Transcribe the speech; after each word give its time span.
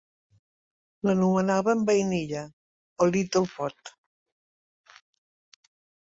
L'anomenaven 1.07 1.83
"vainilla" 1.89 2.41
o 3.05 3.09
"little 3.17 3.45
pod". 3.51 3.91